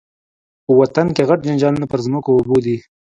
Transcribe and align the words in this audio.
په 0.65 0.71
وطن 0.79 1.07
کي 1.15 1.23
غټ 1.29 1.39
جنجالونه 1.47 1.85
پر 1.91 1.99
مځکو 2.07 2.29
او 2.31 2.37
اوبو 2.39 2.57
دي 2.65 2.77